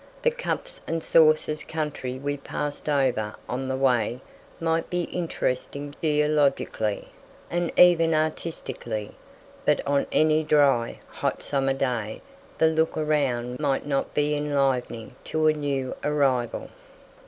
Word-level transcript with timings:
The 0.23 0.31
"cups 0.31 0.81
and 0.87 1.03
saucers" 1.03 1.61
country 1.63 2.17
we 2.17 2.35
passed 2.35 2.89
over 2.89 3.35
on 3.47 3.67
the 3.67 3.75
way 3.77 4.19
might 4.59 4.89
be 4.89 5.03
interesting 5.03 5.93
geologically, 6.01 7.09
and 7.51 7.71
even 7.79 8.15
artistically; 8.15 9.11
but 9.63 9.79
on 9.85 10.07
any 10.11 10.43
dry, 10.43 10.97
hot 11.07 11.43
summer 11.43 11.75
day 11.75 12.23
the 12.57 12.65
look 12.65 12.97
around 12.97 13.59
might 13.59 13.85
not 13.85 14.15
be 14.15 14.33
enlivening 14.35 15.13
to 15.25 15.45
a 15.45 15.53
new 15.53 15.95
arrival. 16.03 16.69